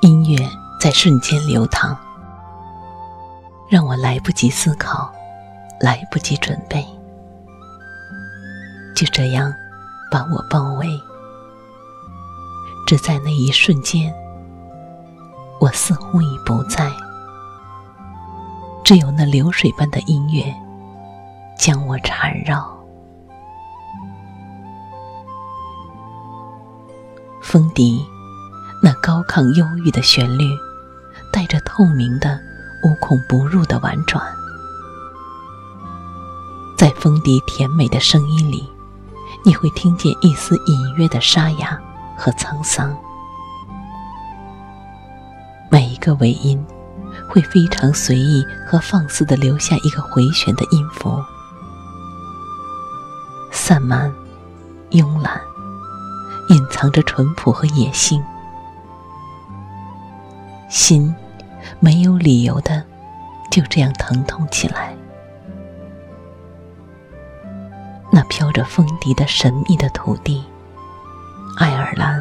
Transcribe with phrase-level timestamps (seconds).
[0.00, 0.48] 音乐
[0.80, 1.96] 在瞬间流淌，
[3.70, 5.12] 让我来不及思考，
[5.80, 6.84] 来不及准备，
[8.94, 9.52] 就这样
[10.10, 10.88] 把我包围。
[12.86, 14.12] 只在那一瞬间，
[15.60, 16.90] 我似乎已不在，
[18.84, 20.52] 只有那流水般的音乐
[21.62, 22.76] 将我缠绕。
[27.40, 28.04] 风笛，
[28.82, 30.44] 那高亢忧郁的旋律。
[31.32, 32.38] 带着透明的、
[32.84, 34.22] 无孔不入的婉转，
[36.76, 38.68] 在风笛甜美的声音里，
[39.42, 41.80] 你会听见一丝隐约的沙哑
[42.18, 42.94] 和沧桑。
[45.70, 46.62] 每一个尾音，
[47.30, 51.18] 会非常随意和放肆的留下一个回旋的音符，
[53.64, 54.12] 散漫、
[54.90, 55.40] 慵懒，
[56.48, 58.20] 隐藏着淳朴和野性，
[60.68, 61.14] 心。
[61.78, 62.82] 没有理由的，
[63.52, 64.96] 就这样疼痛起来。
[68.10, 70.44] 那飘着风笛的神秘的土地，
[71.56, 72.20] 爱尔兰，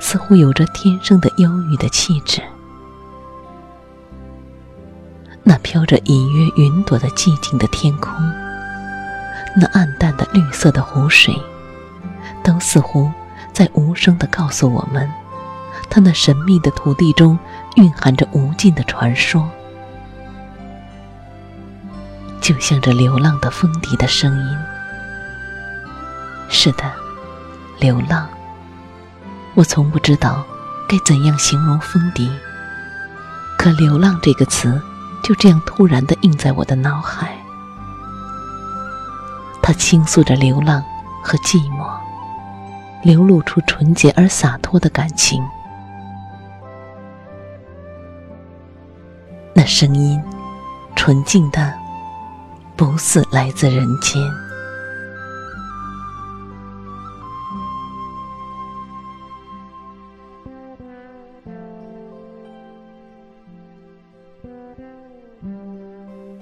[0.00, 2.42] 似乎有着天生的忧郁的气质。
[5.44, 8.12] 那飘着隐约云朵的寂静的天空，
[9.56, 11.34] 那暗淡的绿色的湖水，
[12.42, 13.10] 都似乎
[13.52, 15.10] 在无声的告诉我们，
[15.90, 17.38] 它那神秘的土地中。
[17.76, 19.48] 蕴含着无尽的传说，
[22.38, 24.58] 就像这流浪的风笛的声音。
[26.50, 26.84] 是的，
[27.80, 28.28] 流浪。
[29.54, 30.44] 我从不知道
[30.86, 32.30] 该怎样形容风笛，
[33.58, 34.78] 可“流浪”这个词
[35.24, 37.41] 就这样突然的印在我的脑海。
[39.62, 40.84] 他倾诉着流浪
[41.22, 41.88] 和寂寞，
[43.02, 45.42] 流露出纯洁而洒脱的感情。
[49.54, 50.20] 那声音，
[50.96, 51.72] 纯净的，
[52.74, 54.20] 不似来自人间。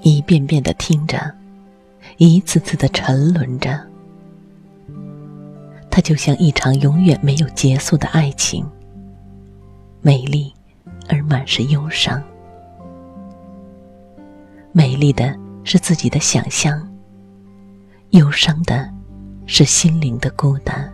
[0.03, 1.35] 一遍遍的听着，
[2.27, 3.81] 一次次的沉沦着，
[5.91, 8.63] 它就像一场永远没有结束的爱情，
[10.03, 10.53] 美丽
[11.09, 12.23] 而满是忧伤。
[14.71, 16.87] 美丽的是自己的想象，
[18.11, 18.87] 忧伤的
[19.47, 20.93] 是心灵的孤单。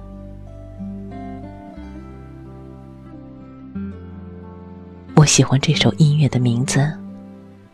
[5.16, 6.78] 我喜欢这首音乐的名字《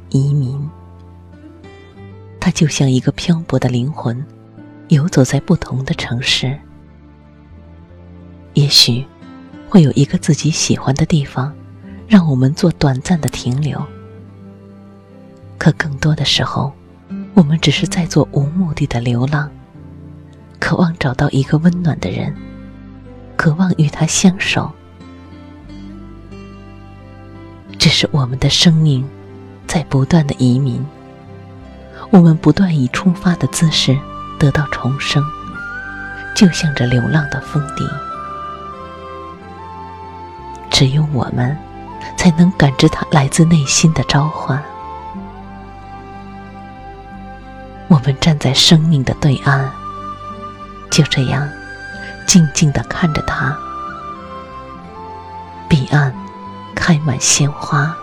[0.08, 0.58] 移民》，
[2.44, 4.20] 它就像一个漂泊的灵魂，
[4.88, 6.58] 游走在不同的城市。
[8.54, 9.06] 也许
[9.69, 11.54] 会有一个自己喜欢的地方，
[12.08, 13.81] 让我们做短暂的停留。
[15.56, 16.72] 可更多的时候，
[17.34, 19.48] 我们只是在做无目的的流浪，
[20.58, 22.34] 渴望找到一个温暖的人，
[23.36, 24.69] 渴望与他相守。
[27.78, 29.08] 只是我们的生命
[29.69, 30.84] 在不断的移民，
[32.12, 33.99] 我们不断以出发的姿势
[34.39, 35.25] 得到重生，
[36.37, 37.89] 就像这流浪的风笛。
[40.71, 41.56] 只有我们
[42.15, 44.62] 才能感知它来自内心的召唤。
[47.88, 49.70] 我们站在生命的对岸，
[50.91, 51.49] 就这样
[52.26, 53.56] 静静的看着它。
[55.67, 56.15] 彼岸
[56.75, 57.97] 开满鲜花，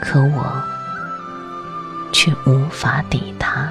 [0.00, 0.62] 可我
[2.16, 3.70] 却无法抵达。